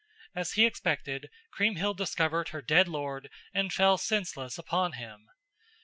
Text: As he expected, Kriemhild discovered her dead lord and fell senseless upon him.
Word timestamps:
As 0.35 0.53
he 0.53 0.65
expected, 0.65 1.29
Kriemhild 1.51 1.95
discovered 1.95 2.49
her 2.49 2.61
dead 2.63 2.87
lord 2.87 3.29
and 3.53 3.71
fell 3.71 3.99
senseless 3.99 4.57
upon 4.57 4.93
him. 4.93 5.27